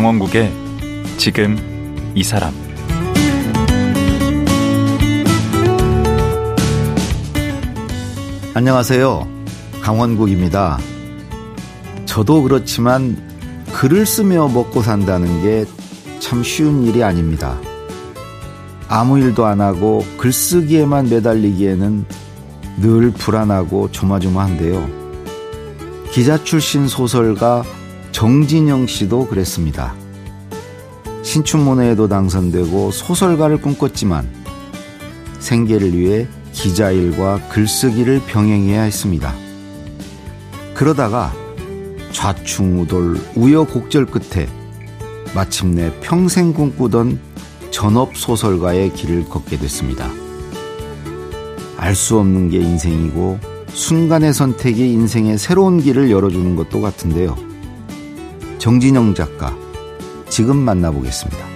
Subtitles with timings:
[0.00, 0.50] 강원국의
[1.18, 1.58] 지금
[2.14, 2.54] 이 사람
[8.54, 9.28] 안녕하세요.
[9.82, 10.78] 강원국입니다.
[12.06, 13.18] 저도 그렇지만
[13.74, 15.66] 글을 쓰며 먹고 산다는 게
[16.18, 17.58] 참 쉬운 일이 아닙니다.
[18.88, 22.06] 아무 일도 안 하고 글쓰기에만 매달리기에는
[22.80, 24.88] 늘 불안하고 조마조마한데요.
[26.10, 27.64] 기자 출신 소설가
[28.12, 29.94] 정진영 씨도 그랬습니다.
[31.22, 34.28] 신춘문예에도 당선되고 소설가를 꿈꿨지만
[35.38, 39.32] 생계를 위해 기자 일과 글쓰기를 병행해야 했습니다.
[40.74, 41.32] 그러다가
[42.12, 44.48] 좌충우돌 우여곡절 끝에
[45.34, 47.20] 마침내 평생 꿈꾸던
[47.70, 50.10] 전업 소설가의 길을 걷게 됐습니다.
[51.76, 53.38] 알 수 없는 게 인생이고
[53.72, 57.49] 순간의 선택이 인생의 새로운 길을 열어주는 것도 같은데요.
[58.60, 59.56] 정진영 작가,
[60.28, 61.48] 지금 만나보겠습니다.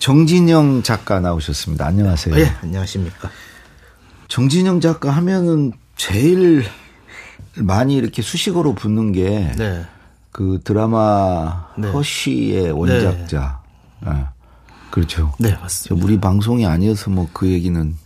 [0.00, 1.86] 정진영 작가 나오셨습니다.
[1.86, 2.36] 안녕하세요.
[2.40, 3.30] 예, 안녕하십니까.
[4.26, 6.64] 정진영 작가 하면은 제일
[7.54, 9.86] 많이 이렇게 수식어로 붙는 게 네.
[10.36, 11.88] 그 드라마 네.
[11.88, 13.62] 허쉬의 원작자.
[14.06, 14.10] 예.
[14.90, 15.32] 그렇죠.
[15.38, 16.04] 네, 저 맞습니다.
[16.04, 17.96] 우리 방송이 아니어서 뭐 그 얘기는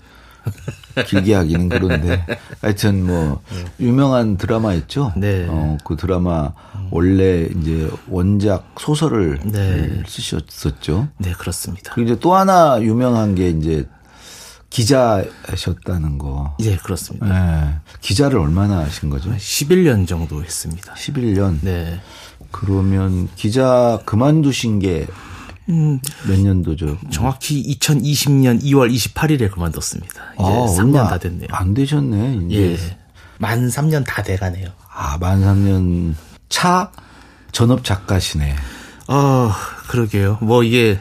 [1.09, 2.25] 길게 하기는 그런데
[2.63, 3.43] 하여튼 뭐
[3.81, 5.15] 유명한 드라마였죠.
[5.17, 5.49] 네.
[5.51, 6.53] 어, 그 드라마
[6.93, 10.01] 원래 이제 원작 소설을 네.
[10.07, 11.09] 쓰셨었죠.
[11.19, 11.93] 네, 그렇습니다.
[11.95, 13.89] 그리고 이제 또 하나 유명한 게 이제
[14.71, 16.57] 기자셨다는 거.
[16.61, 17.27] 예, 그렇습니다.
[17.29, 17.75] 예.
[18.01, 19.31] 기자를 얼마나 하신 거죠?
[19.31, 20.95] 11년 정도 했습니다.
[20.95, 21.59] 11년.
[21.63, 22.01] 네.
[22.53, 25.09] 그러면 기자 그만두신 게몇
[25.69, 26.99] 음, 년도죠?
[27.11, 30.15] 정확히 2020년 2월 28일에 그만뒀습니다.
[30.35, 31.49] 이제 아, 3년 얼마 다 됐네요.
[31.51, 32.47] 안 되셨네.
[32.49, 32.99] 이제 예.
[33.39, 34.69] 만 3년 다 돼가네요.
[34.93, 36.15] 아, 만 3년
[36.49, 36.93] 차
[37.53, 38.55] 전업 작가시네.
[39.09, 39.57] 아,
[39.89, 40.39] 그러게요.
[40.41, 41.01] 뭐 이게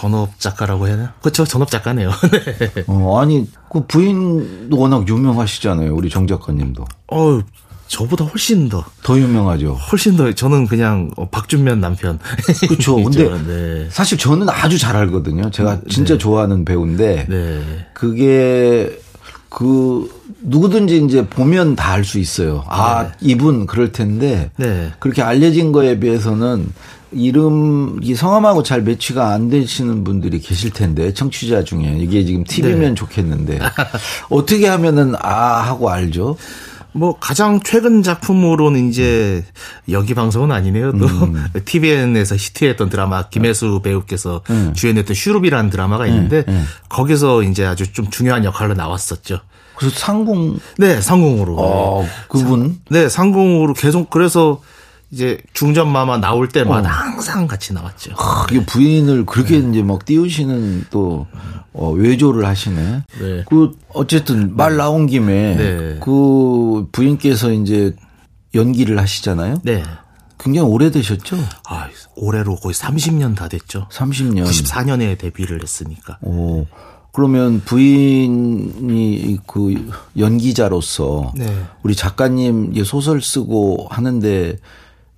[0.00, 1.14] 전업 작가라고 해야 되나?
[1.22, 1.46] 그렇죠.
[1.46, 2.10] 전업 작가네요.
[2.74, 2.84] 네.
[2.86, 5.94] 어, 아니, 그 부인도 워낙 유명하시잖아요.
[5.94, 6.84] 우리 정 작가님도.
[7.12, 7.40] 어,
[7.88, 9.72] 저보다 훨씬 더 더 유명하죠.
[9.72, 12.18] 훨씬 더 저는 그냥 어, 박준면 남편.
[12.68, 12.96] 그렇죠.
[12.96, 13.86] 근데 네.
[13.90, 15.50] 사실 저는 아주 잘 알거든요.
[15.50, 17.86] 제가 진짜 좋아하는 배우인데 네.
[17.94, 19.00] 그게
[19.48, 20.10] 그
[20.42, 22.64] 누구든지 이제 보면 다 알 수 있어요.
[22.68, 24.92] 아, 이분 그럴 텐데 네.
[24.98, 26.66] 그렇게 알려진 거에 비해서는
[27.12, 32.80] 이름 이 성함하고 잘 매치가 안 되시는 분들이 계실 텐데 청취자 중에 이게 지금 TV면
[32.80, 32.94] 네.
[32.94, 33.58] 좋겠는데
[34.28, 36.36] 어떻게 하면은 아 하고 알죠?
[36.92, 39.44] 뭐 가장 최근 작품으로는 이제
[39.90, 40.92] 여기 방송은 아니네요.
[40.98, 41.06] 또
[41.66, 44.40] TVN에서 히트했던 드라마 김혜수 배우께서
[44.74, 46.44] 주연했던 슈룹이라는 드라마가 있는데
[46.88, 49.40] 거기서 이제 아주 좀 중요한 역할로 나왔었죠.
[49.76, 51.56] 그래서 상공 네, 상공으로.
[51.58, 54.62] 어 그분 네, 상공으로 계속 그래서
[55.10, 58.14] 이제 중전마마 나올 때마다 항상 같이 나왔죠.
[58.18, 61.26] 아, 이게 부인을 그렇게 이제 막 띄우시는 또
[61.72, 63.02] 어, 외조를 하시네.
[63.20, 63.44] 네.
[63.48, 65.98] 그 어쨌든 말 나온 김에 네.
[66.02, 67.94] 그 부인께서 이제
[68.54, 69.60] 연기를 하시잖아요.
[69.62, 69.82] 네.
[70.38, 71.36] 굉장히 오래되셨죠?
[71.68, 73.88] 아, 올해로 거의 30년 다 됐죠.
[73.90, 74.44] 30년.
[74.44, 76.18] 94년에 데뷔를 했으니까.
[76.22, 76.66] 오.
[77.12, 81.46] 그러면 부인이 그 연기자로서 네.
[81.82, 84.58] 우리 작가님 이제 소설 쓰고 하는데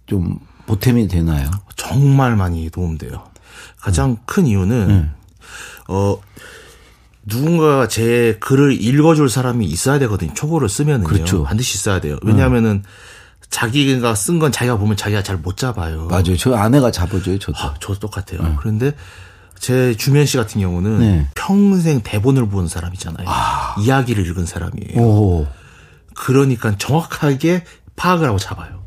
[0.08, 1.50] 좀 보탬이 되나요?
[1.76, 3.24] 정말 많이 도움돼요.
[3.80, 5.10] 가장 큰 이유는
[5.88, 6.18] 어
[7.26, 10.32] 누군가 제 글을 읽어줄 사람이 있어야 되거든요.
[10.34, 11.06] 초고를 쓰면은요.
[11.06, 11.44] 그렇죠.
[11.44, 12.18] 반드시 있어야 돼요.
[12.22, 12.82] 왜냐하면은
[13.50, 16.06] 자기가 쓴 건 자기가 보면 자기가 잘 못 잡아요.
[16.06, 16.36] 맞아요.
[16.36, 17.58] 저 아내가 잡아줘요, 저도.
[17.58, 18.56] 아, 저도 똑같아요.
[18.58, 18.92] 그런데
[19.58, 21.28] 제 주면 씨 같은 경우는 네.
[21.34, 23.26] 평생 대본을 본 사람이잖아요.
[23.80, 25.00] 이야기를 읽은 사람이에요.
[25.00, 25.46] 오.
[26.14, 27.64] 그러니까 정확하게
[27.96, 28.77] 파악을 하고 잡아요.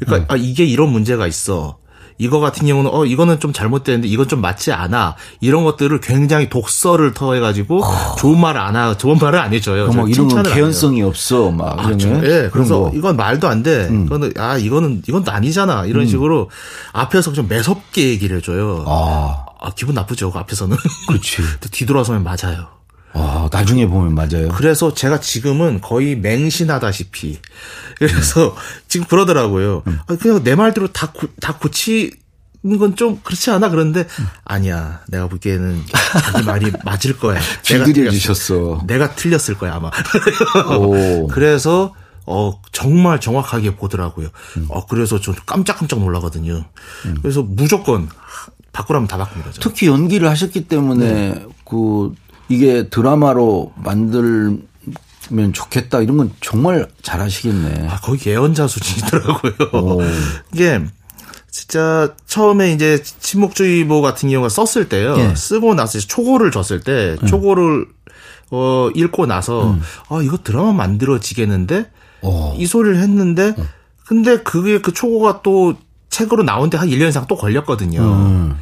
[0.00, 1.78] 그러니까 아, 이게 이런 문제가 있어.
[2.18, 5.16] 이거 같은 경우는 어 이거는 좀 잘못되는데 이건 좀 맞지 않아.
[5.40, 7.82] 이런 것들을 굉장히 독서를 터해 가지고
[8.18, 9.88] 좋은 말을 안 하, 좋은 말을 안 해줘요.
[9.88, 10.42] 그막 이런 건.
[10.42, 12.22] 개연성이 없어, 막 아, 이런.
[12.24, 12.88] 예, 그런 그래서 거.
[12.90, 12.96] 음.
[12.98, 13.88] 이건 말도 안 돼.
[14.04, 15.86] 이거는 아 이거는 이건 또 아니잖아.
[15.86, 16.50] 이런 식으로
[16.92, 18.84] 앞에서 좀 매섭게 얘기를 해줘요.
[18.86, 20.30] 아, 아, 기분 나쁘죠.
[20.30, 20.76] 그 앞에서는.
[21.08, 21.38] 그렇지.
[21.60, 22.79] 또 뒤돌아서면 맞아요.
[23.12, 24.48] 아, 나중에 보면 맞아요.
[24.54, 27.38] 그래서 제가 지금은 거의 맹신하다시피
[27.98, 28.56] 그래서
[28.88, 29.82] 지금 그러더라고요.
[29.86, 29.98] 음.
[30.06, 32.12] 아, 그냥 내 말대로 다, 고, 다 고치는
[32.78, 33.68] 건좀 그렇지 않아?
[33.70, 34.26] 그런데 음.
[34.44, 35.00] 아니야.
[35.08, 35.82] 내가 보기에는
[36.32, 37.40] 자기 말이 맞을 거야.
[37.64, 38.16] 내가 길들여 틀렸어.
[38.18, 38.82] 주셨어.
[38.86, 39.90] 내가 틀렸을 거야 아마.
[40.76, 41.26] 오.
[41.32, 41.94] 그래서
[42.26, 44.28] 어 정말 정확하게 보더라고요.
[44.68, 46.64] 어 그래서 좀 깜짝깜짝 놀라거든요.
[47.22, 48.08] 그래서 무조건
[48.72, 49.50] 바꾸라면 다 바꿉니다.
[49.50, 49.60] 저는.
[49.62, 52.14] 특히 연기를 하셨기 때문에 그
[52.50, 54.58] 이게 드라마로 만들
[55.30, 57.86] 면 좋겠다 이런 건 정말 잘하시겠네.
[57.88, 59.52] 아 거의 예언자 수준이더라고요.
[59.72, 60.00] 오.
[60.52, 60.84] 이게
[61.50, 65.16] 진짜 처음에 이제 침묵주의보 같은 경우가 썼을 때요.
[65.18, 65.34] 예.
[65.36, 67.86] 쓰고 나서 초고를 줬을 때 초고를
[68.50, 69.76] 어 읽고 나서
[70.08, 71.88] 아 이거 드라마 만들어지겠는데
[72.22, 72.56] 어.
[72.58, 73.54] 이 소리를 했는데
[74.04, 75.76] 근데 그게 그 초고가 또
[76.08, 78.56] 책으로 나오는데 한 1년 이상 또 걸렸거든요.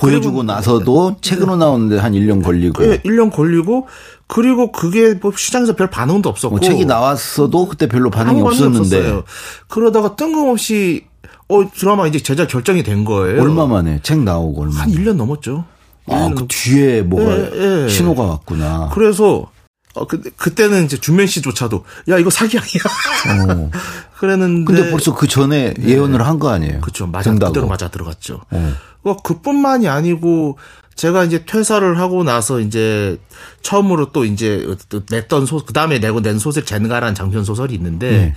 [0.00, 0.10] 음.
[0.10, 3.86] 보여주고 나서도 책으로 나오는데 한 1년 걸리고 예, 1년 걸리고
[4.26, 9.24] 그리고 그게 뭐 시장에서 별 반응도 없었고 뭐 책이 나왔어도 그때 별로 반응이 없었는데 없었어요.
[9.68, 11.04] 그러다가 뜬금없이
[11.48, 13.42] 어 드라마 이제 제작 결정이 된 거예요.
[13.42, 15.64] 얼마 만에 책 나오고 얼마 한 1년 넘었죠.
[16.06, 17.88] 아, 1년 그 뒤에 뭐가 예, 예.
[17.88, 18.90] 신호가 왔구나.
[18.94, 19.49] 그래서
[19.94, 23.52] 어, 그, 그때는 이제 준면 씨조차도 야 이거 사기 아니야.
[23.54, 23.70] 어.
[24.18, 26.80] 그랬는데 근데 벌써 그 전에 예언을 한거 아니에요?
[26.80, 27.06] 그렇죠.
[27.06, 27.52] 맞아 된다고.
[27.52, 28.40] 그대로 맞아 들어갔죠.
[28.50, 28.72] 어.
[29.02, 30.58] 어, 그뿐만이 아니고
[30.94, 33.18] 제가 이제 퇴사를 하고 나서 이제
[33.62, 38.10] 처음으로 또 이제 또 냈던 소 그 다음에 내고 낸 소설 젠가라는 장편 소설이 있는데
[38.10, 38.34] 네.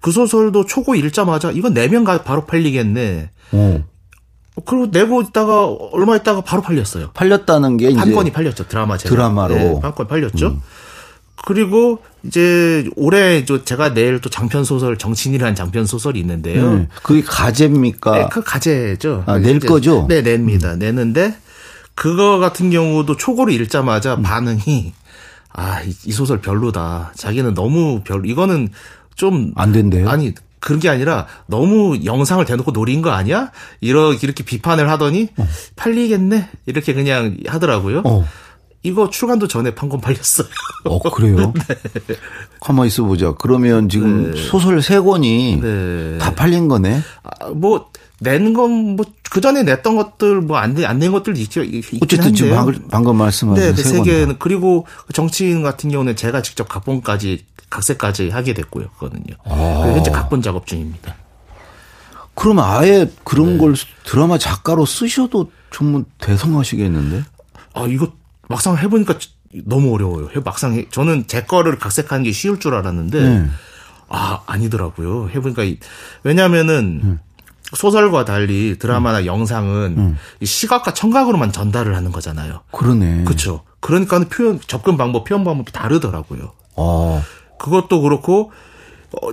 [0.00, 3.30] 그 소설도 초고 읽자마자 이건 내면 가 바로 팔리겠네.
[3.52, 3.84] 어.
[4.66, 7.10] 그리고 내고 있다가 얼마 있다가 바로 팔렸어요.
[7.14, 9.12] 팔렸다는 게 한 건이 팔렸죠 드라마 제가.
[9.14, 9.54] 드라마로.
[9.54, 9.58] 음.
[9.58, 10.60] 네, 한건 팔렸죠.
[11.36, 16.74] 그리고 이제 올해 저 제가 내일 또 장편 소설 정치인이라는 장편 소설이 있는데요.
[16.74, 16.88] 네.
[17.02, 18.18] 그게 가제입니까?
[18.18, 19.24] 네, 그 가제죠.
[19.26, 20.06] 아, 낼 거죠?
[20.08, 20.74] 네, 냅니다.
[20.76, 21.36] 내는데
[21.94, 24.94] 그거 같은 경우도 초고를 읽자마자 반응이
[25.52, 27.12] 아, 이, 이 소설 별로다.
[27.16, 28.24] 자기는 너무 별로.
[28.24, 28.68] 이거는
[29.14, 30.08] 좀 안 된대요.
[30.08, 33.52] 아니 그런 게 아니라 너무 영상을 대놓고 노린 거 아니야?
[33.80, 35.28] 이렇게 이렇게 비판을 하더니
[35.76, 38.02] 팔리겠네 이렇게 그냥 하더라고요.
[38.04, 38.26] 어.
[38.84, 40.46] 이거 출간도 전에 판권 팔렸어요.
[40.84, 41.52] 어, 그래요?
[41.68, 42.16] 네.
[42.60, 43.32] 가만히 있어 보자.
[43.32, 46.18] 그러면 지금 소설 세 권이 네.
[46.18, 47.00] 다 팔린 거네?
[47.22, 47.90] 아, 뭐,
[48.20, 52.34] 낸 건, 뭐, 그 전에 냈던 것들, 뭐, 안, 안 낸 것들도 있, 있긴 어쨌든
[52.34, 52.72] 지금 한데요.
[52.74, 54.02] 방금, 방금 말씀하신 네, 네, 세.
[54.02, 54.36] 개는.
[54.38, 59.34] 그리고 정치인 같은 경우는 제가 직접 각본까지, 각색까지 하게 됐고요, 그거는요.
[59.46, 59.92] 아.
[59.94, 61.16] 현재 각본 작업 중입니다.
[62.34, 63.58] 그러면 아예 그런 네.
[63.58, 67.24] 걸 드라마 작가로 쓰셔도 정말 대성하시겠는데?
[67.74, 68.12] 아, 이거
[68.48, 69.14] 막상 해보니까
[69.64, 70.28] 너무 어려워요.
[70.34, 73.48] 해- 막상 해, 저는 제 거를 각색하는 게 쉬울 줄 알았는데, 네.
[74.08, 75.30] 아, 아니더라고요.
[75.30, 75.78] 해보니까, 이-
[76.22, 77.18] 왜냐면은, 음.
[77.72, 82.60] 소설과 달리 드라마나 영상은 이 시각과 청각으로만 전달을 하는 거잖아요.
[82.70, 83.24] 그러네.
[83.24, 83.62] 그렇죠.
[83.80, 86.52] 그러니까 표현 접근 방법, 표현 방법이 다르더라고요.
[86.76, 87.22] 어,
[87.58, 88.52] 그것도 그렇고
[89.22, 89.28] 어,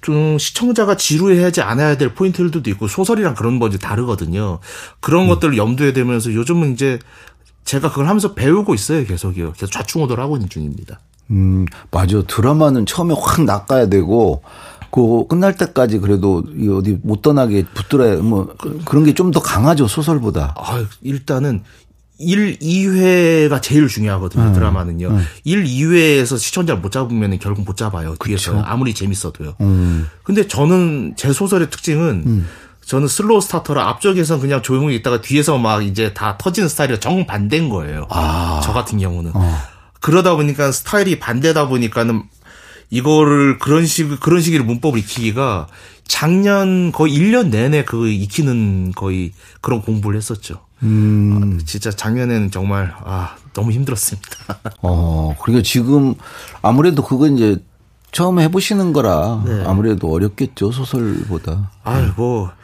[0.00, 4.60] 좀 시청자가 지루해하지 않아야 될 포인트들도 있고 소설이랑 그런 거 이제 다르거든요.
[5.00, 6.98] 그런 것들을 염두에 두면서 요즘은 이제
[7.64, 9.04] 제가 그걸 하면서 배우고 있어요.
[9.04, 9.52] 계속이요.
[9.52, 11.00] 계속 좌충우돌 하고 있는 중입니다.
[11.30, 12.22] 음, 맞아.
[12.26, 14.42] 드라마는 처음에 확 낚아야 되고,
[14.90, 18.54] 그 끝날 때까지 그래도 이 어디 못 떠나게 붙들어야 뭐
[18.86, 20.54] 그런 게 좀 더 강하죠 소설보다.
[20.56, 21.62] 아, 일단은
[22.20, 24.52] 1, 2회가 제일 중요하거든요.
[24.54, 25.18] 드라마는요.
[25.44, 28.14] 1, 2회에서 시청자를 못 잡으면 결국 못 잡아요.
[28.24, 29.56] 뒤에서 아무리 재밌어도요.
[29.60, 30.08] 음.
[30.24, 32.46] 근데 저는 제 소설의 특징은
[32.88, 38.06] 저는 slow starter라 앞쪽에서 그냥 조용히 있다가 뒤에서 막 이제 다 터지는 스타일이 정반대인 거예요.
[38.08, 38.62] 아.
[38.64, 39.32] 저 같은 경우는.
[40.00, 42.22] 그러다 보니까 스타일이 반대다 보니까는
[42.88, 45.66] 이거를 그런 식, 그런 식의 문법을 익히기가
[46.06, 50.60] 작년 거의 1년 내내 그 익히는 거의 그런 공부를 했었죠.
[50.82, 51.58] 음.
[51.60, 54.28] 아, 진짜 작년에는 정말, 아, 너무 힘들었습니다.
[54.80, 56.14] 어, 그러니까 지금
[56.62, 57.58] 아무래도 그거 이제
[58.12, 59.64] 처음 해보시는 거라 네.
[59.66, 61.70] 아무래도 어렵겠죠 소설보다.
[61.84, 62.58] 아유, 뭐, 그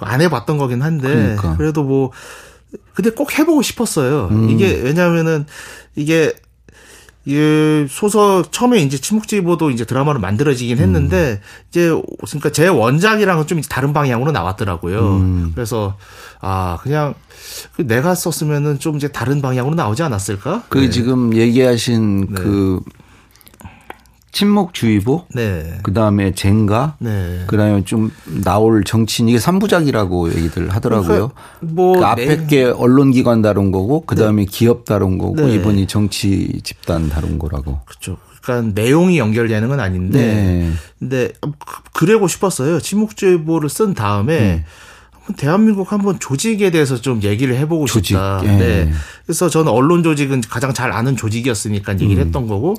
[0.00, 1.56] 안 해봤던 거긴 한데, 그러니까.
[1.56, 2.10] 그래도 뭐,
[2.94, 4.28] 근데 꼭 해보고 싶었어요.
[4.30, 4.50] 음.
[4.50, 5.46] 이게, 왜냐면은,
[5.94, 6.34] 이게,
[7.26, 11.88] 이 소설 처음에 이제 침묵지보도 이제 드라마로 만들어지긴 했는데 이제
[12.20, 15.16] 그러니까 제 원작이랑은 좀 다른 방향으로 나왔더라고요.
[15.16, 15.52] 음.
[15.54, 15.96] 그래서
[16.42, 17.14] 아 그냥
[17.76, 20.64] 그 내가 썼으면은 좀 이제 다른 방향으로 나오지 않았을까?
[20.68, 22.80] 그 지금 얘기하신 그
[24.34, 27.44] 침묵주의보, 네, 그 다음에 젠가, 네.
[27.46, 28.10] 그 다음에 좀
[28.42, 31.30] 나올 정치인 이게 삼부작이라고 얘기들 하더라고요.
[31.60, 32.46] 뭐 그 앞에 네.
[32.46, 35.54] 게 언론기관 다룬 거고, 그 다음에 기업 다룬 거고, 네.
[35.54, 37.78] 이번이 정치 집단 다룬 거라고.
[37.86, 38.18] 그렇죠.
[38.42, 40.72] 그러니까 내용이 연결되는 건 아닌데, 네.
[40.98, 41.30] 근데
[41.94, 42.80] 그러고 싶었어요.
[42.80, 44.64] 침묵주의보를 쓴 다음에
[45.38, 48.40] 대한민국 한번 조직에 대해서 좀 얘기를 해보고 조직, 싶다.
[48.44, 48.48] 예.
[48.48, 48.92] 네.
[49.24, 52.26] 그래서 저는 언론 조직은 가장 잘 아는 조직이었으니까 얘기를 음.
[52.26, 52.74] 했던 거고,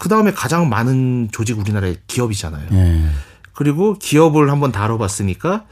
[0.00, 2.68] 그 다음에 가장 많은 조직 우리나라의 기업이잖아요.
[2.72, 3.04] 예.
[3.52, 5.66] 그리고 기업을 한번 다뤄봤으니까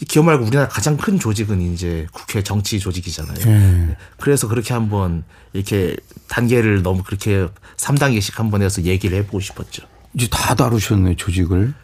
[0.00, 3.36] 이 기업 말고 우리나라 가장 큰 조직은 이제 국회 정치 조직이잖아요.
[3.46, 3.96] 예.
[4.18, 5.94] 그래서 그렇게 한번 이렇게
[6.26, 9.82] 단계를 너무 그렇게 3단계씩 한번 해서 얘기를 해보고 싶었죠.
[10.14, 11.74] 이제 다 다루셨네 조직을.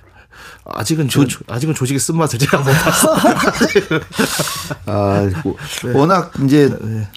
[0.65, 3.15] 아직은 조, 아직은 조직의 쓴맛을 제가 못 봤어.
[4.87, 5.57] 아, 뭐
[5.93, 6.75] 워낙 이제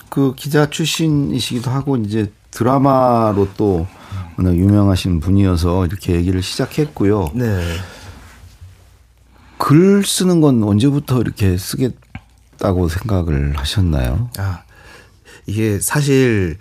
[0.10, 3.88] 그 기자 출신이시기도 하고 이제 드라마로 또
[4.40, 7.32] 유명하신 분이어서 이렇게 얘기를 시작했고요.
[7.34, 7.62] 네.
[9.58, 14.30] 글 쓰는 건 언제부터 이렇게 쓰겠다고 생각을 하셨나요?
[14.38, 14.64] 아,
[15.46, 16.58] 이게 사실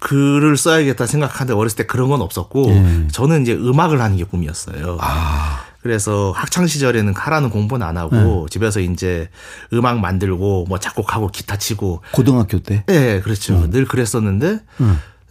[0.00, 3.08] 글을 써야겠다 생각하는데 어렸을 때 그런 건 없었고 예.
[3.10, 4.98] 저는 이제 음악을 하는 게 꿈이었어요.
[5.00, 9.28] 아, 그래서 학창 시절에는 하라는 공부는 안 하고 집에서 이제
[9.72, 12.84] 음악 만들고 뭐 작곡하고 기타 치고 고등학교 때?
[12.90, 13.68] 예, 그렇죠.
[13.70, 14.60] 늘 그랬었는데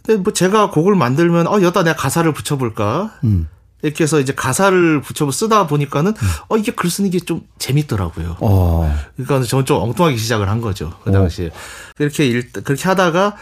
[0.04, 3.48] 근데 뭐 제가 곡을 만들면 어 여기다 내가 가사를 붙여볼까 음.
[3.82, 6.14] 이렇게 해서 이제 가사를 붙여 쓰다 보니까는
[6.48, 8.36] 어 이게 글 쓰는 게 좀 재밌더라고요.
[8.40, 8.94] 어.
[9.16, 10.92] 그러니까 저는 좀 엉뚱하게 시작을 한 거죠.
[11.04, 11.50] 그 당시에.
[11.96, 13.36] 그렇게 일, 그렇게 하다가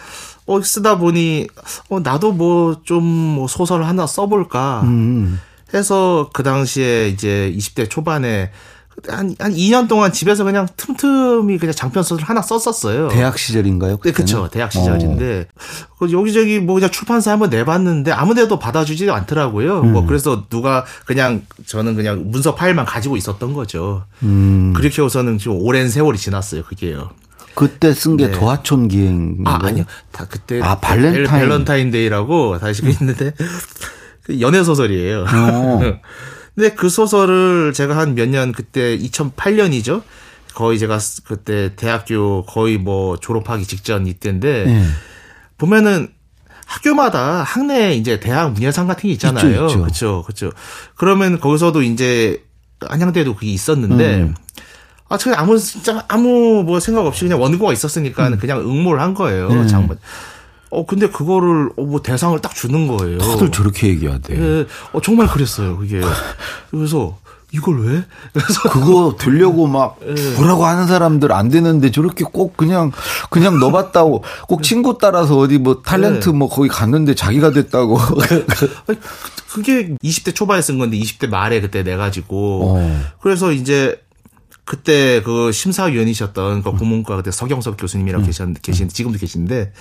[0.46, 1.46] 어, 쓰다 보니
[1.88, 5.40] 어, 나도 뭐 좀뭐 소설 하나 써볼까 음.
[5.74, 8.50] 해서 그 당시에 이제 20대 초반에
[9.08, 13.08] 한, 한 2년 동안 집에서 그냥 틈틈이 그냥 장편 소설 하나 썼었어요.
[13.08, 13.92] 대학 시절인가요?
[13.92, 14.14] 네, 그때는?
[14.14, 14.48] 그쵸.
[14.52, 15.48] 대학 시절인데,
[15.98, 19.82] 그 여기저기 뭐 그냥 출판사 한번 내봤는데 아무 데도 받아주지 않더라고요.
[19.82, 24.04] 뭐 그래서 누가 그냥 저는 그냥 문서 파일만 가지고 있었던 거죠.
[24.22, 24.72] 음.
[24.76, 26.62] 그렇게 해서는 지금 오랜 세월이 지났어요.
[26.64, 27.10] 그게요.
[27.54, 28.32] 그때 쓴게 네.
[28.32, 29.36] 도하촌 기행.
[29.44, 29.84] 아, 아니요.
[30.10, 30.60] 다 그때.
[30.62, 31.24] 아, 발렌타인.
[31.26, 33.34] 밸- 밸런타인데이라고 다시 있는데,
[34.24, 35.24] 그 연애 소설이에요.
[35.28, 35.80] 어.
[36.54, 40.02] 근데 그 소설을 제가 한 몇 년 그때 2008년이죠.
[40.54, 44.84] 거의 제가 그때 대학교 거의 뭐 졸업하기 직전 이때인데, 네.
[45.56, 46.08] 보면은
[46.66, 49.66] 학교마다 학내 이제 대학 문예상 같은 게 있잖아요.
[49.68, 50.22] 그렇죠.
[50.22, 50.50] 그렇죠.
[50.96, 52.42] 그러면 거기서도 이제
[52.80, 54.34] 한양대도 그게 있었는데 음.
[55.08, 58.38] 아, 저는 아무 진짜 아무 뭐 생각 없이 그냥 원고가 있었으니까 음.
[58.38, 59.48] 그냥 응모를 한 거예요.
[59.50, 59.66] 네.
[59.66, 59.98] 장문.
[60.72, 63.18] 어 근데 그거를 어, 뭐 대상을 딱 주는 거예요.
[63.18, 64.34] 다들 저렇게 얘기하대.
[64.40, 65.76] 예, 어 정말 그랬어요.
[65.76, 66.00] 그게.
[66.70, 67.18] 그래서
[67.52, 68.04] 이걸 왜?
[68.32, 69.98] 그래서 그거 되려고 막
[70.38, 72.90] 보라고 하는 사람들 안 되는데 저렇게 꼭 그냥
[73.28, 76.32] 그냥 넣어봤다고 꼭 친구 따라서 어디 뭐 탤런트 네.
[76.38, 77.98] 뭐 거기 갔는데 자기가 됐다고.
[78.86, 78.98] 그-
[79.52, 83.00] 그게 20대 초반에 쓴 건데 20대 말에 그때 내 가지고 어.
[83.20, 84.00] 그래서 이제
[84.64, 89.72] 그때 그 심사위원이셨던 그 국문과 그때 서경섭 교수님이라고 계셨, 계신, 지금도 계신데,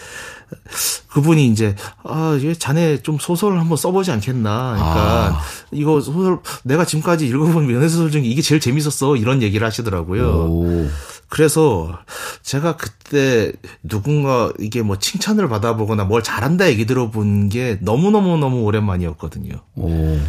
[1.10, 4.74] 그분이 이제, 아, 이게 자네 좀 소설을 한번 써보지 않겠나.
[4.74, 9.18] 그러니까, 이거 소설, 내가 지금까지 읽어본 연애소설 중에 이게 제일 재밌었어.
[9.18, 10.28] 이런 얘기를 하시더라고요.
[10.28, 10.90] 오.
[11.30, 11.98] 그래서
[12.42, 19.62] 제가 그때 누군가 이게 뭐 칭찬을 받아보거나 뭘 잘한다 얘기 들어본 게 너무너무너무 오랜만이었거든요.
[19.76, 20.20] 오.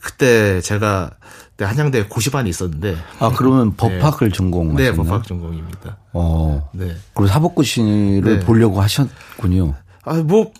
[0.00, 1.10] 그때 제가
[1.58, 4.90] 한양대 고시반이 있었는데, 아 그러면 법학을 전공하셨나요?
[4.90, 5.98] 네, 법학 전공입니다.
[6.14, 6.70] 어.
[6.72, 6.96] 네.
[7.14, 8.40] 그리고 사법고시를 네.
[8.40, 9.74] 보려고 하셨군요.
[10.04, 10.52] 아, 뭐,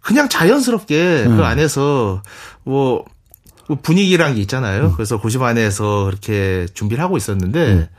[0.00, 1.36] 그냥 자연스럽게 음.
[1.36, 2.22] 그 안에서
[2.62, 3.04] 뭐,
[3.66, 4.86] 뭐 분위기란 게 있잖아요.
[4.86, 4.92] 음.
[4.92, 7.90] 그래서 고시반에서 그렇게 준비를 하고 있었는데,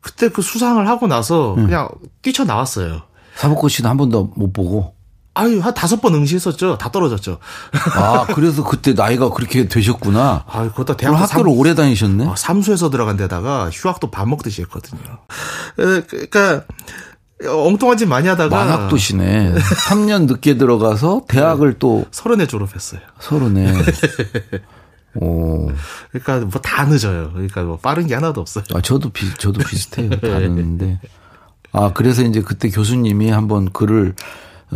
[0.00, 1.66] 그때 그 수상을 하고 나서 음.
[1.66, 1.88] 그냥
[2.22, 3.02] 뛰쳐 나왔어요.
[3.34, 4.95] 사법고시는 한 번도 못 보고.
[5.38, 6.78] 아유, 한 다섯 번 응시했었죠.
[6.78, 7.38] 다 떨어졌죠.
[7.94, 10.44] 아 그래서 그때 나이가 그렇게 되셨구나.
[10.46, 12.26] 아, 그것도 대학교 학교를 오래 다니셨네.
[12.26, 15.00] 어, 삼수에서 들어간 데다가 휴학도 밥 먹듯이 했거든요.
[15.78, 16.64] 에, 그러니까
[17.46, 19.54] 엉뚱한 짓 많이 하다가 만학도시네.
[19.54, 23.00] 3년 늦게 들어가서 대학을 또 서른에 졸업했어요.
[23.20, 23.74] 서른에.
[25.20, 25.70] 오.
[26.12, 27.30] 그러니까 뭐 다 늦어요.
[27.32, 28.64] 그러니까 뭐 빠른 게 하나도 없어요.
[28.74, 30.10] 아, 저도 비, 저도 비슷해요.
[30.20, 31.00] 다른데.
[31.72, 34.14] 아, 그래서 이제 그때 교수님이 한번 글을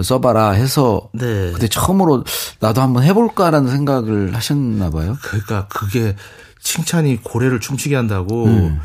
[0.00, 1.50] 써봐라 해서 네.
[1.52, 2.24] 그때 처음으로
[2.60, 5.16] 나도 한번 해볼까라는 생각을 하셨나 봐요.
[5.22, 6.14] 그러니까 그게
[6.62, 8.44] 칭찬이 고래를 춤추게 한다고.
[8.46, 8.80] 음.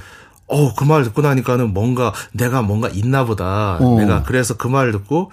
[0.48, 3.78] 어, 그 말 듣고 나니까는 뭔가 내가 뭔가 있나 보다.
[3.80, 3.96] 어.
[4.00, 5.32] 내가 그래서 그 말 듣고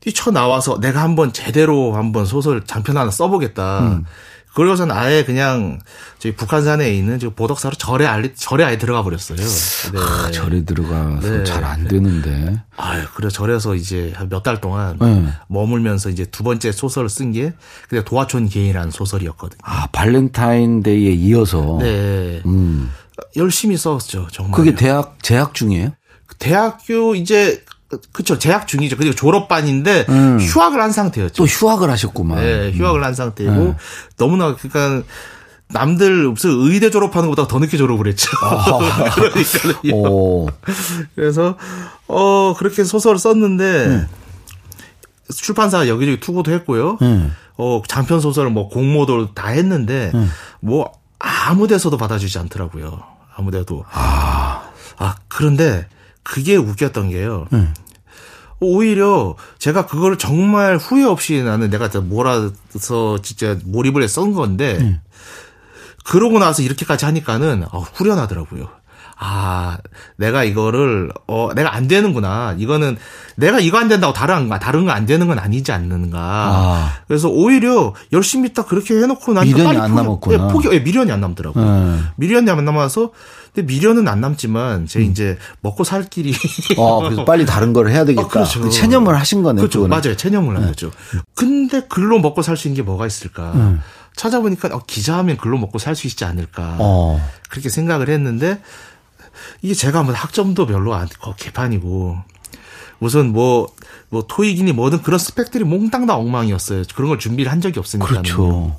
[0.00, 3.80] 뛰쳐 나와서 내가 한번 제대로 한번 소설 장편 하나 써보겠다.
[3.80, 4.04] 음.
[4.54, 5.78] 그러고선 아예 그냥
[6.18, 9.38] 저희 북한산에 있는 저 보덕사로 절에 아예 절에 아예 들어가 버렸어요.
[9.38, 9.98] 네.
[10.00, 11.44] 아, 절에 들어가서 네.
[11.44, 12.60] 잘안 되는데.
[12.76, 15.28] 아유, 그래 절에서 이제 한몇달 동안 네.
[15.48, 17.52] 머물면서 이제 두 번째 소설을 쓴 게
[17.88, 19.60] 그게 도화촌 개인이라는 소설이었거든요.
[19.62, 21.78] 아, 발렌타인데이에 이어서.
[21.80, 22.42] 네.
[22.46, 22.90] 음.
[23.36, 24.56] 열심히 썼죠, 정말.
[24.56, 25.92] 그게 대학, 재학 중이에요?
[26.38, 27.64] 대학교 이제
[28.12, 28.96] 그쵸 재학 중이죠.
[28.96, 30.38] 그리고 졸업반인데 음.
[30.40, 31.34] 휴학을 한 상태였죠.
[31.34, 32.40] 또 휴학을 하셨구만.
[32.40, 33.76] 네, 휴학을 한 상태고 네.
[34.18, 35.06] 너무나 그러니까
[35.68, 38.30] 남들 무슨 의대 졸업하는 것보다 더 늦게 졸업을 했죠.
[39.14, 40.48] 그러니까 오.
[41.14, 41.56] 그래서
[42.06, 44.06] 어 그렇게 소설을 썼는데
[45.34, 46.98] 출판사 여기저기 투고도 했고요.
[47.00, 47.30] 네.
[47.56, 50.12] 어 장편 소설을 뭐 공모도 다 했는데
[50.60, 53.02] 뭐 아무 데서도 받아주지 않더라고요.
[53.34, 53.84] 아무 데도.
[55.00, 55.86] 아, 그런데
[56.28, 57.46] 그게 웃겼던 게요.
[58.60, 65.00] 오히려 제가 그걸 정말 후회 없이 나는 내가 몰아서 진짜 몰입을 해서 쓴 건데 네.
[66.04, 68.68] 그러고 나서 이렇게까지 하니까는 어, 후련하더라고요.
[69.20, 69.78] 아,
[70.16, 72.54] 내가 이거를 어 내가 안 되는구나.
[72.56, 72.96] 이거는
[73.36, 76.18] 내가 이거 안 된다고 다른 거 다른 거 안 되는 건 아니지 않는가.
[76.20, 76.92] 아.
[77.08, 80.34] 그래서 오히려 열심히 딱 그렇게 해놓고 나니까 미련이 안 포기- 남았구나.
[80.48, 81.64] 예, 포기, 예, 미련이 안 남더라고요.
[81.64, 81.98] 네.
[82.16, 83.10] 미련이 안 남아서
[83.54, 85.04] 근데 미련은 안 남지만 제 음.
[85.04, 86.34] 이제 먹고 살 길이
[86.76, 88.26] 어, 그래서 빨리 다른 걸 해야 되겠다.
[88.26, 88.60] 아, 그렇죠.
[88.60, 89.60] 그 체념을 하신 거네.
[89.60, 89.80] 그렇죠.
[89.80, 89.96] 그거는.
[90.00, 90.16] 맞아요.
[90.16, 90.90] 체념을 한 거죠.
[91.34, 93.78] 근데 글로 먹고 살 수 있는 게 뭐가 있을까?
[94.16, 96.76] 찾아보니까 어, 기자하면 글로 먹고 살 수 있지 않을까?
[96.80, 97.20] 어.
[97.48, 98.60] 그렇게 생각을 했는데
[99.62, 102.16] 이게 제가 뭐 학점도 별로 안 거- 개판이고
[103.00, 106.82] 우선 뭐뭐 토익이니 뭐든 그런 스펙들이 몽땅 다 엉망이었어요.
[106.96, 108.08] 그런 걸 준비를 한 적이 없으니까.
[108.08, 108.76] 그렇죠.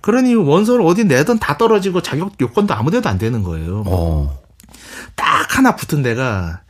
[0.00, 3.84] 그러니 원서를 어디 내든 다 떨어지고 자격 요건도 아무데도 안 되는 거예요.
[3.86, 4.40] 어.
[5.14, 6.60] 딱 하나 붙은 데가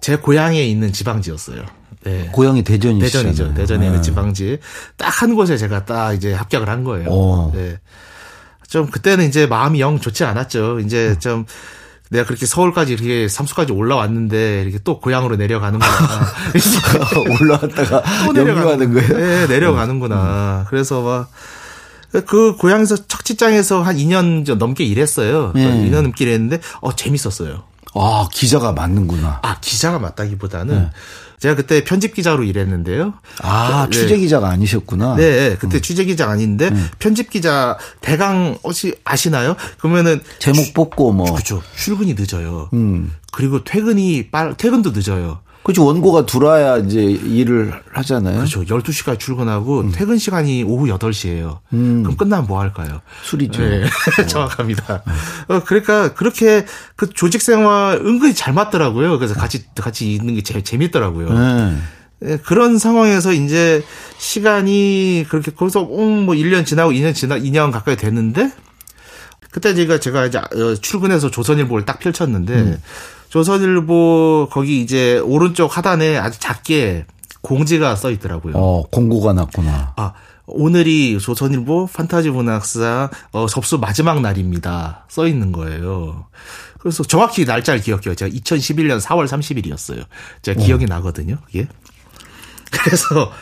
[0.00, 1.62] 제 고향에 있는 지방지였어요.
[2.04, 2.28] 네.
[2.32, 3.32] 고향이 대전이시잖아요.
[3.32, 3.54] 대전이죠.
[3.54, 4.02] 대전에 있는 네.
[4.02, 4.58] 지방지.
[4.98, 7.08] 딱 한 곳에 제가 딱 이제 합격을 한 거예요.
[7.08, 7.52] 오.
[7.54, 7.78] 네.
[8.68, 10.74] 좀 그때는 이제 마음이 영 좋지 않았죠.
[10.74, 10.80] 음.
[10.80, 11.46] 이제 좀
[12.10, 15.90] 내가 그렇게 서울까지 이렇게 삼수까지 올라왔는데 이렇게 또 고향으로 내려가는구나.
[17.40, 18.02] 올라왔다가
[18.34, 19.08] 또 연구하는 거예요?
[19.08, 19.16] 음.
[19.16, 20.66] 네, 내려가는구나.
[20.68, 21.30] 그래서 막
[22.20, 25.52] 그 고향에서 첫 직장에서 한 2년 좀 넘게 일했어요.
[25.54, 25.64] 네.
[25.90, 27.64] 2년 넘게 일했는데 어 재밌었어요.
[27.96, 29.40] 아, 기자가 맞는구나.
[29.42, 30.90] 아 기자가 맞다기보다는
[31.38, 33.14] 제가 그때 편집 기자로 일했는데요.
[33.42, 33.98] 아, 네.
[33.98, 35.16] 취재 기자가 아니셨구나.
[35.16, 39.54] 네, 그때 취재 기자 아닌데 편집 기자 대강 혹시 아시나요?
[39.78, 41.32] 그러면은 제목 뽑고 뭐.
[41.32, 41.62] 그렇죠.
[41.76, 42.70] 출근이 늦어요.
[42.72, 43.12] 음.
[43.30, 45.40] 그리고 퇴근이 빨 퇴근도 늦어요.
[45.64, 45.86] 그렇죠.
[45.86, 48.36] 원고가 들어와야 이제 일을 하잖아요.
[48.36, 48.62] 그렇죠.
[48.64, 49.92] 12시까지 출근하고 음.
[49.92, 51.60] 퇴근 시간이 오후 8시예요.
[51.70, 53.00] 그럼 끝나면 뭐 할까요?
[53.22, 53.62] 술이죠.
[53.62, 53.84] 네,
[54.28, 55.02] 정확합니다.
[55.48, 59.18] 어, 그러니까 그렇게 그 조직 생활 은근히 잘 맞더라고요.
[59.18, 61.32] 그래서 같이 같이 있는 게 재, 재밌더라고요.
[61.32, 61.76] 네.
[62.24, 63.82] 예, 그런 상황에서 이제
[64.18, 68.52] 시간이 그렇게 거기서 음, 뭐 1년 지나고 2년 지나 2년 가까이 됐는데
[69.50, 72.78] 그때 제가 제가 이제 어, 출근해서 조선일보를 딱 펼쳤는데
[73.34, 77.04] 조선일보 거기 이제 오른쪽 하단에 아주 작게
[77.40, 78.52] 공지가 써 있더라고요.
[78.54, 79.94] 어, 공고가 났구나.
[79.96, 80.12] 아,
[80.46, 85.06] 오늘이 조선일보 판타지 문학사 어, 접수 마지막 날입니다.
[85.08, 86.26] 써 있는 거예요.
[86.78, 88.14] 그래서 정확히 날짜를 기억해요.
[88.14, 90.04] 제가 2011년 4월 30일이었어요.
[90.42, 91.38] 제가 기억이 나거든요.
[91.46, 91.66] 그게.
[92.70, 93.32] 그래서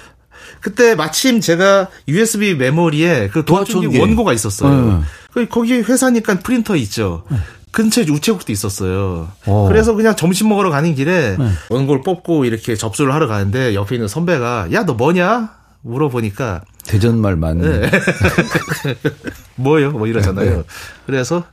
[0.62, 3.98] 그때 마침 제가 USB 메모리에 그 도화촌기.
[3.98, 5.00] 원고가 있었어요.
[5.00, 5.04] 네.
[5.32, 7.24] 그 거기 회사니까 프린터 있죠.
[7.72, 9.28] 근처에 우체국도 있었어요.
[9.46, 9.66] 어.
[9.68, 11.36] 그래서 그냥 점심 먹으러 가는 길에
[11.70, 15.50] 원고를 뽑고 이렇게 접수를 하러 가는데 옆에 있는 선배가 야 너 뭐냐
[15.82, 17.80] 물어보니까 대전말 맞네.
[17.80, 17.90] 네.
[19.56, 19.90] 뭐요?
[19.92, 20.64] 뭐 이러잖아요.
[21.06, 21.44] 그래서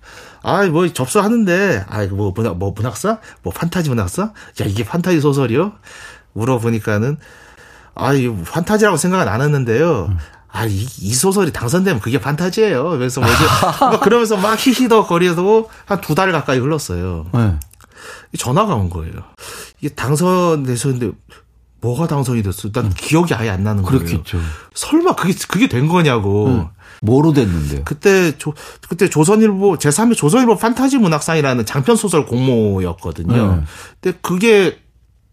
[0.41, 3.19] 아, 뭐 접수하는데 아, 이거 뭐 문학 뭐 문학사?
[3.43, 4.21] 뭐 판타지 문학사?
[4.23, 4.33] 야,
[4.65, 5.73] 이게 판타지 소설이요?
[6.33, 7.17] 물어보니까는
[7.95, 10.15] 아, 이 판타지라고 생각은 안 했는데요.
[10.51, 12.89] 아, 이, 이 소설이 당선되면 그게 판타지예요.
[12.89, 13.43] 그래서 뭐지?
[13.79, 17.27] 막 그러면서 막 히히덕 거리에서 한두 달 가까이 흘렀어요.
[17.33, 17.55] 네.
[18.37, 19.13] 전화가 온 거예요.
[19.79, 21.11] 이게 당선돼서는데
[21.81, 22.71] 뭐가 당선이 됐어?
[22.71, 23.99] 난 기억이 아예 안 나는 거예요.
[23.99, 24.39] 그렇겠죠.
[24.73, 26.69] 설마 그게 그게 된 거냐고.
[27.01, 27.83] 뭐로 됐는데요?
[27.85, 28.53] 그때 조
[28.89, 33.55] 그때 조선일보 제3회 조선일보 판타지 문학상이라는 장편 소설 공모였거든요.
[33.55, 33.63] 네.
[34.01, 34.79] 근데 그게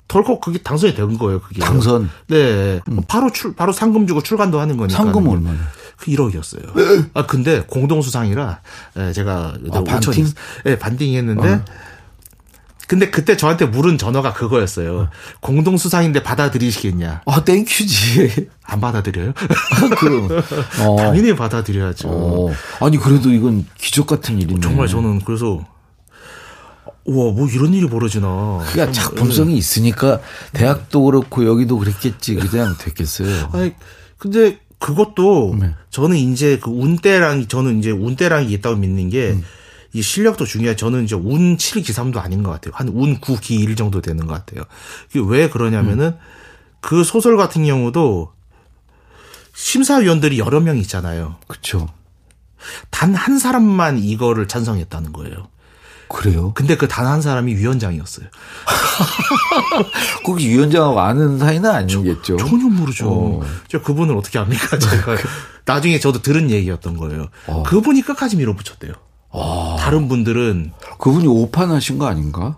[0.09, 1.41] 덜컥 그게 당선이 된 거예요.
[1.41, 2.11] 그게 당선.
[2.29, 4.97] 네, 바로 출 바로 상금 주고 출간도 하는 거니까.
[4.97, 5.59] 상금 얼마나?
[5.97, 7.11] 그 1억이었어요.
[7.15, 8.61] 아 근데 공동 수상이라
[8.99, 10.27] 예, 제가 아, 반팅?
[10.67, 11.63] 예, 반띵했는데
[12.87, 15.09] 근데 그때 저한테 물은 전화가 그거였어요.
[15.41, 17.23] 공동 수상인데 받아들이시겠냐?
[17.27, 18.49] 아, 땡큐지.
[18.63, 19.33] 안 받아들여요?
[19.99, 20.29] 그럼.
[20.87, 20.97] 어.
[20.97, 22.09] 당연히 받아들여야죠.
[22.09, 22.53] 어.
[22.81, 24.61] 아니, 그래도 이건 기적 같은 일이네.
[24.61, 25.65] 정말 저는 그래서
[27.07, 28.65] 우와 뭐 이런 일이 벌어지나.
[28.73, 30.21] 그러니까 작품성이 있으니까
[30.53, 32.35] 대학도 그렇고 여기도 그랬겠지.
[32.37, 33.51] 그냥 됐겠어요.
[33.53, 33.73] 아니
[34.19, 35.75] 근데 그것도 네.
[35.91, 39.31] 저는 이제 그 운때랑 저는 이제 운때랑이 있다고 믿는 게.
[39.31, 39.45] 음.
[39.93, 40.77] 이 실력도 중요해.
[40.77, 42.73] 저는 이제 운 7, 기 3도 아닌 것 같아요.
[42.77, 44.65] 한 운 9, 기 1 정도 되는 것 같아요.
[45.09, 46.19] 이게 왜 그러냐면은 음.
[46.83, 48.31] 그 소설 같은 경우도
[49.55, 51.37] 심사위원들이 여러 명 있잖아요.
[51.47, 51.89] 그쵸.
[52.91, 55.49] 단한 사람만 이거를 찬성했다는 거예요.
[56.09, 56.53] 그래요?
[56.55, 58.27] 근데 그 단 한 사람이 위원장이었어요.
[60.25, 62.37] 꼭 위원장하고 아는 사이는 아니겠죠.
[62.37, 63.09] 전혀 모르죠.
[63.11, 63.41] 어.
[63.69, 65.17] 저 그분을 어떻게 압니까, 제가.
[65.65, 67.27] 나중에 저도 들은 얘기였던 거예요.
[67.49, 67.63] 어.
[67.65, 68.93] 그분이 끝까지 밀어붙였대요.
[69.79, 72.57] 다른 분들은, 그분이 오판하신 거 아닌가?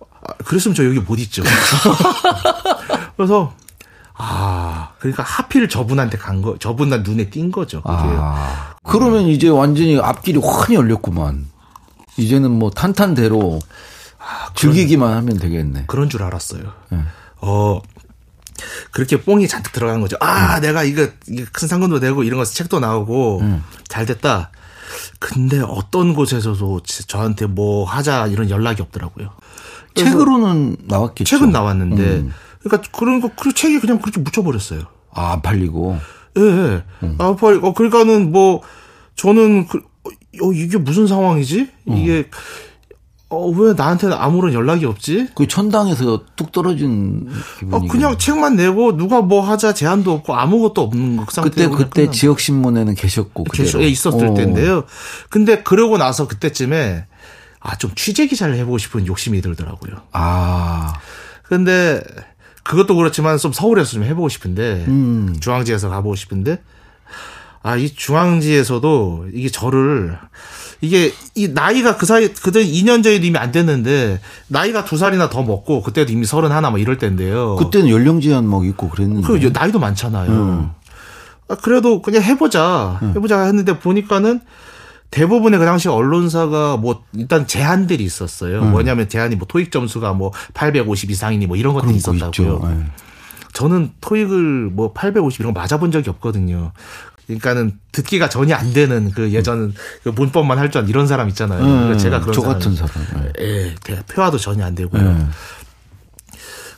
[0.00, 1.42] 아, 그랬으면 저 여기 못 있죠.
[3.16, 3.52] 그래서,
[4.14, 7.82] 아, 그러니까 하필 저분한테 간 거, 저분한 눈에 띈 거죠.
[7.82, 7.94] 그게.
[7.96, 8.74] 아.
[8.82, 11.46] 그러면 이제 완전히 앞길이 환히 열렸구만.
[12.18, 13.58] 이제는 뭐 탄탄대로
[14.54, 15.84] 즐기기만 하면 되겠네.
[15.86, 16.62] 그런 줄 알았어요.
[16.90, 16.98] 네.
[17.40, 17.80] 어,
[18.90, 20.16] 그렇게 뽕이 잔뜩 들어간 거죠.
[20.20, 23.42] 아, 내가 이거, 이거 큰 상금도 내고 이런 거 책도 나오고
[23.88, 24.50] 잘 됐다.
[25.20, 29.30] 근데 어떤 곳에서도 지- 저한테 뭐 하자 이런 연락이 없더라고요.
[29.94, 31.24] 책으로는 나왔겠죠.
[31.36, 32.32] 책은 나왔는데 음.
[32.62, 34.82] 그러니까 그런 거 그 책이 그냥 그렇게 묻혀버렸어요.
[35.12, 35.98] 아, 안 팔리고.
[36.38, 36.42] 예.
[37.02, 37.14] 예.
[37.18, 38.62] 아, 빨리, 어, 그러니까는 뭐,
[39.16, 39.82] 저는, 그,
[40.42, 41.68] 어, 이게 무슨 상황이지?
[41.86, 42.28] 이게,
[43.30, 45.28] 어, 왜 나한테는 아무런 연락이 없지?
[45.34, 47.28] 그 천당에서 뚝 떨어진
[47.70, 47.88] 어, 기분이.
[47.88, 52.40] 그냥 책만 내고 누가 뭐 하자 제한도 없고 아무것도 없는 그 상태로 그때 그때 지역
[52.40, 53.82] 신문에는 계셨고 계속.
[53.82, 54.34] 예, 있었을 어.
[54.34, 54.84] 때인데요.
[55.28, 57.04] 근데 그러고 나서 그때쯤에
[57.60, 59.96] 아, 좀 취재 기자를 해보고 싶은 욕심이 들더라고요.
[60.12, 60.94] 아,
[61.42, 62.00] 근데
[62.62, 65.36] 그것도 그렇지만 좀 서울에서 좀 해보고 싶은데 음.
[65.40, 66.62] 중앙지에서 가보고 싶은데
[67.62, 70.18] 아 이 중앙지에서도 이게 저를
[70.80, 75.42] 이게 이 나이가 그 사이 그때 2년 전에도 이미 안 됐는데 나이가 두 살이나 더
[75.42, 77.56] 먹고 그때도 이미 서른 하나 뭐 이럴 때인데요.
[77.56, 79.26] 그때는 연령 제한 막 있고 그랬는데.
[79.26, 80.30] 그 나이도 많잖아요.
[80.30, 80.70] 음.
[81.48, 84.40] 아, 그래도 그냥 해보자 해보자 했는데 보니까는
[85.10, 88.60] 대부분의 그 당시 언론사가 뭐 일단 제한들이 있었어요.
[88.60, 88.70] 음.
[88.70, 92.60] 뭐냐면 제한이 뭐 토익 점수가 뭐 850 이상이니 뭐 이런 것들이 있었다고요.
[92.64, 92.84] 예.
[93.52, 96.72] 저는 토익을 뭐 850 이런 거 맞아본 적이 없거든요.
[97.28, 101.60] 그러니까는 듣기가 전혀 안 되는 그 예전 그 문법만 할 줄 아는 이런 사람 있잖아요.
[101.60, 102.90] 그러니까 음, 제가 그런 저 같은 사람.
[103.38, 103.44] 예.
[103.44, 105.02] 예, 대- 표화도 전혀 안 되고요.
[105.02, 105.26] 예.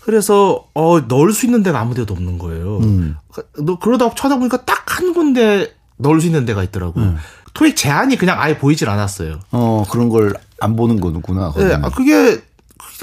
[0.02, 2.78] 그래서 어 넣을 수 있는 데가 아무 데도 없는 거예요.
[2.78, 3.16] 음.
[3.58, 7.04] 너 그러다 찾아보니까 딱 한 군데 넣을 수 있는 데가 있더라고요.
[7.04, 7.16] 음.
[7.54, 9.38] 토익 제한이 그냥 아예 보이질 않았어요.
[9.52, 10.32] 어 그런 걸
[10.62, 11.54] 안 보는 거구나.
[11.58, 11.72] 예.
[11.80, 12.42] 아, 그게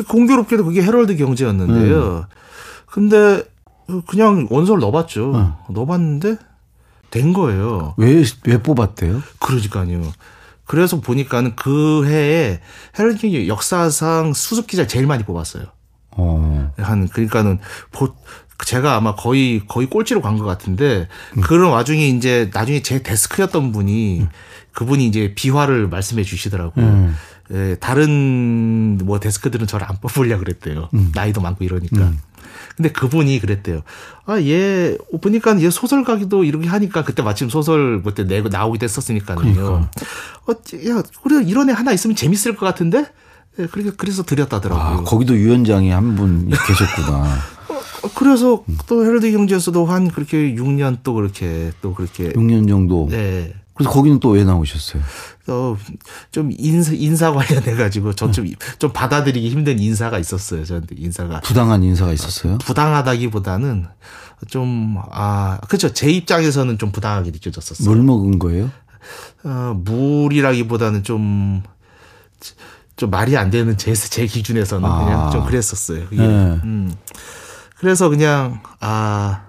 [0.08, 2.18] 공교롭게도 그게 헤럴드 경제였는데요.
[2.18, 2.24] 음.
[2.86, 3.42] 근데
[4.06, 5.32] 그냥 원서를 넣어봤죠.
[5.34, 5.54] 음.
[5.74, 6.38] 넣어봤는데
[7.12, 7.94] 된 거예요.
[7.98, 9.22] 왜, 왜 뽑았대요?
[9.40, 10.12] 그러니까요.
[10.66, 12.60] 그래서 보니까는 그 해에
[13.00, 15.64] 헤럴드 역사상 수습 기자 제일 많이 뽑았어요.
[16.12, 16.74] 어.
[16.78, 17.60] 한 그러니까는
[17.92, 18.14] 보
[18.66, 21.42] 제가 아마 거의 거의 꼴찌로 간 것 같은데 음.
[21.42, 24.28] 그런 와중에 이제 나중에 제 데스크였던 분이
[24.74, 26.86] 그분이 이제 비화를 말씀해 주시더라고요.
[26.86, 27.16] 음.
[27.52, 30.90] 예, 다른 뭐 데스크들은 저를 안 뽑으려 그랬대요.
[30.94, 31.12] 음.
[31.16, 32.12] 나이도 많고 이러니까.
[32.78, 33.82] 근데 그분이 그랬대요.
[34.28, 39.38] 아, 얘, 보니까 얘 소설가기도 이렇게 하니까 그때 마침 소설 그때 내고 나오기도 했었으니까요.
[39.38, 39.64] 그러니까.
[40.48, 40.52] 어,
[40.88, 43.08] 야, 우리 이런 애 하나 있으면 재밌을 것 같은데?
[43.60, 45.00] 예, 그러니까 그래서 드렸다더라고요.
[45.00, 47.38] 아, 거기도 위원장이 한 분 계셨구나.
[48.04, 53.08] 어, 그래서 또 헤럴드 경제에서도 한 그렇게 6년 또 그렇게 또 그렇게 6년 정도.
[53.10, 53.56] 네.
[53.78, 55.02] 그래서 거기는 또 왜 나오셨어요?
[55.50, 55.78] 어
[56.32, 60.66] 좀 인사 인사 관련해 가지고 저좀좀 받아들이기 힘든 인사가 있었어요.
[60.66, 62.58] 저한테 인사가 부당한 인사가 있었어요?
[62.60, 63.86] 부당하다기보다는
[64.48, 65.94] 좀 아 그렇죠.
[65.94, 67.88] 제 입장에서는 좀 부당하게 느껴졌었어요.
[67.88, 68.70] 뭘 먹은 거예요?
[69.44, 71.64] 어, 물이라기보다는 좀
[72.98, 75.06] 좀 말이 안 되는 제, 제 기준에서는 아.
[75.06, 76.06] 그냥 좀 그랬었어요.
[76.06, 76.18] 그게.
[76.18, 76.60] 네.
[76.64, 76.94] 음.
[77.78, 79.44] 그래서 그냥, 아,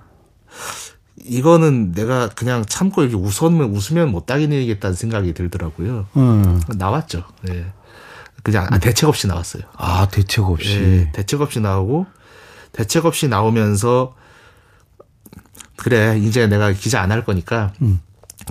[1.28, 6.06] 이거는 내가 그냥 참고 이렇게 웃으면, 웃으면 못 따기내겠다는 생각이 들더라고요.
[6.16, 6.60] 음.
[6.76, 7.24] 나왔죠.
[7.50, 7.66] 예.
[8.42, 9.62] 그냥 아, 대책 없이 나왔어요.
[9.76, 10.76] 아, 대책 없이.
[10.80, 12.06] 예, 대책 없이 나오고
[12.72, 14.14] 대책 없이 나오면서
[15.76, 18.00] 그래 이제 내가 기자 안 할 거니까 음.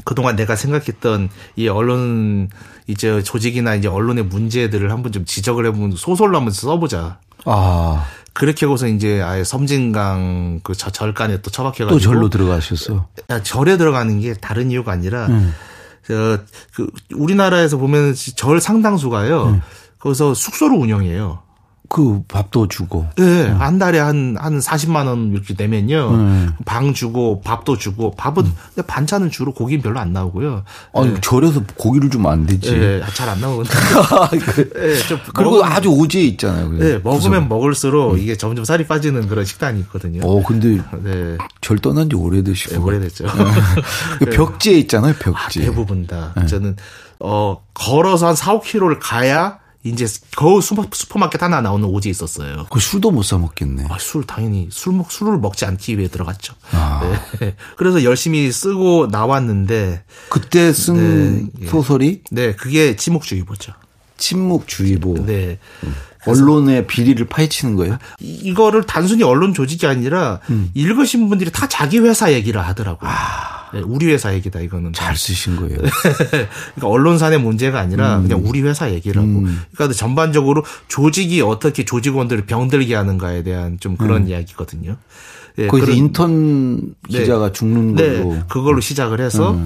[0.04, 2.50] 그동안 내가 생각했던 이 언론
[2.86, 7.20] 이제 조직이나 이제 언론의 문제들을 한번 좀 지적을 해보면 소설로 한번 써보자.
[7.46, 8.06] 아,
[8.38, 13.08] 그렇게 하고서 이제 아예 섬진강 그 저- 절간에 또 처박혀가지고 또 절로 들어가셨어.
[13.32, 15.54] 야, 절에 들어가는 게 다른 이유가 아니라 음.
[16.06, 16.38] 저,
[16.76, 19.43] 그 우리나라에서 보면 절 상당수가요.
[19.47, 19.62] 음.
[20.00, 21.39] 거기서 숙소를 운영해요.
[21.89, 23.08] 그 밥도 주고.
[23.19, 26.10] 예, 한 달에 한, 한 40만 원 이렇게 내면요.
[26.12, 26.52] 음.
[26.65, 28.43] 방 주고, 밥도 주고, 밥은,
[28.76, 30.63] 근데 반찬은 주로 고기는 별로 안 나오고요.
[30.93, 32.73] 아니, 절에서 고기를 주면 안 되지.
[32.73, 33.69] 예, 잘 안 나오는데.
[34.78, 36.78] 예, 좀 그리고 아주 오지에 있잖아요.
[36.82, 40.21] 예, 먹으면 먹을수록 이게 점점 살이 빠지는 그런 식단이 있거든요.
[40.23, 42.76] 어, 근데 네, 절 떠난 지 오래되시고.
[42.76, 43.26] 예, 오래됐죠.
[44.19, 45.62] 그 벽지에 있잖아요, 아, 벽지.
[45.62, 46.34] 대부분 다.
[46.36, 46.45] 네.
[46.45, 46.76] 저는,
[47.19, 52.66] 어, 걸어서 한 4, 5km를 가야 이제 거우 슈퍼, 슈퍼마켓 하나 나오는 오지 있었어요.
[52.70, 53.86] 그 술도 못 사 먹겠네.
[53.90, 56.54] 아, 술 당연히 술 먹, 술을 먹지 않기 위해 들어갔죠.
[56.72, 57.02] 아.
[57.40, 57.56] 네.
[57.78, 61.68] 그래서 열심히 쓰고 나왔는데 그때 쓴 네, 예.
[61.68, 63.74] 소설이 네, 그게 침묵주의보죠.
[64.18, 65.26] 침묵주의보.
[65.26, 65.60] 네.
[66.26, 67.98] 언론의 비리를 파헤치는 거예요?
[68.20, 70.70] 이- 이거를 단순히 언론 조직이 아니라 음.
[70.74, 73.10] 읽으신 분들이 다 자기 회사 얘기를 하더라고요.
[73.73, 74.89] 네, 우리 회사 얘기다 이거는.
[74.89, 74.91] 아.
[74.93, 75.77] 잘 쓰신 거예요.
[76.75, 79.27] 그러니까 언론사의 문제가 아니라 그냥 우리 회사 얘기라고.
[79.73, 84.97] 그러니까 전반적으로 조직이 어떻게 조직원들을 병들게 하는가에 대한 좀 그런 이야기거든요.
[85.60, 87.19] 예, 거기서 그런- 인턴 네.
[87.19, 88.38] 기자가 죽는 네, 걸로.
[88.47, 89.60] 그걸로 시작을 해서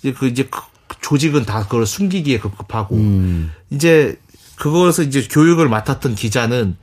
[0.00, 0.60] 이제 그 이제 그
[1.00, 3.50] 조직은 다 그걸 숨기기에 급급하고 음.
[3.70, 4.18] 이제
[4.56, 6.76] 그것을 이제 교육을 맡았던 기자는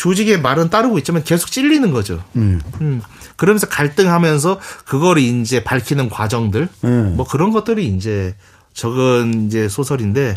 [0.00, 2.24] 조직의 말은 따르고 있지만 계속 찔리는 거죠.
[2.34, 2.58] 음.
[2.80, 3.02] 음.
[3.36, 7.14] 그러면서 갈등하면서 그거를 이제 밝히는 과정들 음.
[7.16, 8.34] 뭐 그런 것들이 이제
[8.72, 10.34] 적은 이제 소설인데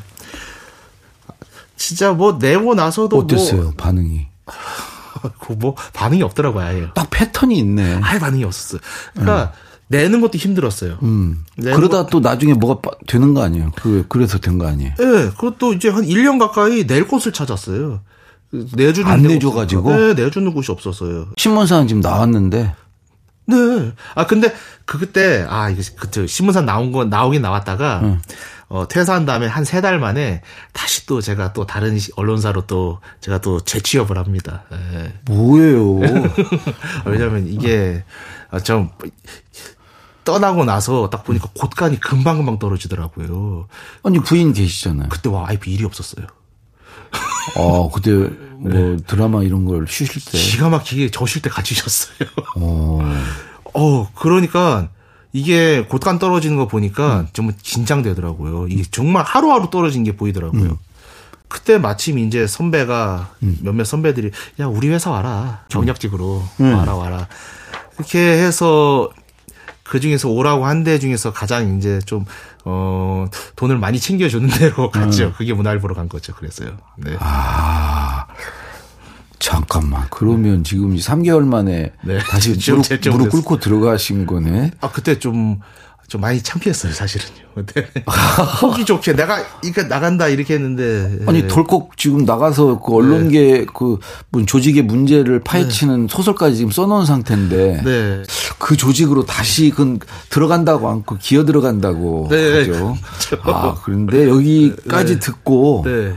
[1.77, 4.27] 진짜 뭐 내고 나서도 어땠어요 반응이?
[5.47, 6.87] 뭐, 뭐 반응이 없더라고요 아예.
[6.93, 7.99] 딱 패턴이 있네.
[8.03, 8.81] 아예 반응이 없었어요.
[9.13, 9.53] 그러니까
[9.87, 10.97] 내는 것도 힘들었어요.
[11.03, 11.45] 음.
[11.57, 13.71] 그러다 또 나중에 뭐가 빠- 되는 거 아니에요?
[13.77, 14.91] 그 그래서 된 거 아니에요?
[14.99, 15.03] 예,
[15.37, 18.01] 그것도 이제 한 1년 가까이 낼 곳을 찾았어요.
[18.53, 19.89] 그 내주는 안 내줘가지고?
[19.95, 21.25] 네, 내주는 곳이 없었어요.
[21.37, 22.75] 신문사는 지금 나왔는데
[23.47, 23.91] 네.
[24.13, 24.53] 아 근데
[24.85, 28.19] 그 그때 아 이게 그때 신문사 나온 거 나오긴 나왔다가
[28.69, 32.99] 어 퇴사한 다음에 한 세 달 만에 다시 또 제가 또 다른 시- 언론사로 또
[33.21, 34.63] 제가 또 재취업을 합니다.
[34.71, 35.13] 예.
[35.25, 35.99] 뭐예요?
[37.05, 38.03] 왜냐면 이게
[38.51, 38.89] 아, 좀
[40.23, 43.67] 떠나고 나서 딱 보니까 곳간이 금방 금방 떨어지더라고요.
[44.03, 45.09] 아니 부인 계시잖아요.
[45.09, 46.27] 그때 와 와이프 일이 없었어요.
[47.57, 48.11] 어 그때
[48.57, 50.37] 뭐 드라마 이런 걸 쉬실 때.
[50.37, 52.29] 기가 막히게 저 쉴 때 같이 쉬었어요.
[52.55, 52.99] 어.
[53.75, 54.89] 어, 그러니까
[55.31, 58.67] 이게 곳간 떨어지는 거 보니까 정말 긴장되더라고요.
[58.67, 60.77] 이게 정말 하루하루 떨어진 게 보이더라고요.
[61.47, 67.27] 그때 마침 이제 선배가 몇몇 선배들이 야 우리 회사 와라 경력직으로 와라 와라
[67.97, 69.09] 이렇게 해서
[69.83, 72.25] 그 중에서 오라고 한 데 중에서 가장 이제 좀
[72.65, 75.33] 어, 돈을 많이 챙겨주는 데로 갔죠.
[75.33, 76.33] 그게 문화일보로 간 거죠.
[76.33, 76.77] 그랬어요.
[76.97, 77.15] 네.
[77.19, 78.25] 아
[79.39, 82.17] 잠깐만 그러면 지금 3개월 만에 네.
[82.19, 82.83] 다시 무릎.
[83.11, 84.71] 무릎 꿇고 들어가신 거네.
[84.79, 85.59] 아 그때 좀,
[86.07, 87.65] 좀 많이 창피했어요, 사실은요.
[87.73, 87.87] 네.
[88.59, 91.47] 속이 좋게 내가 이거 나간다 이렇게 했는데 아니 예.
[91.47, 98.23] 덜컥 지금 나가서 그 언론계 그뭐 조직의 문제를 파헤치는 소설까지 지금 써놓은 상태인데 네.
[98.59, 102.97] 그 조직으로 다시 그 들어간다고 않고 기어 들어간다고 네, 하죠.
[103.43, 105.19] 아 그런데 여기까지 네.
[105.19, 106.13] 듣고 네.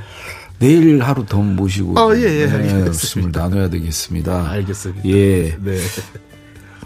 [0.58, 2.84] 내일 하루 더 모시고 아, 예, 예, 네, 알겠습니다.
[2.86, 4.50] 말씀을 나눠야 되겠습니다.
[4.50, 5.08] 알겠습니다.
[5.08, 5.56] 예.
[5.62, 5.78] 네.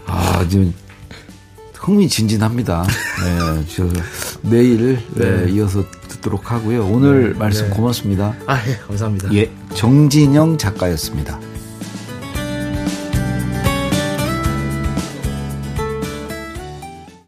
[0.07, 0.73] 아, 지금
[1.81, 2.85] 흥미진진합니다.
[2.85, 3.89] 네, 저
[4.43, 6.85] 내일 네, 이어서 듣도록 하고요.
[6.85, 7.75] 오늘 말씀 네.
[7.75, 8.35] 고맙습니다.
[8.45, 9.33] 아, 예, 감사합니다.
[9.33, 11.39] 예, 정진영 작가였습니다.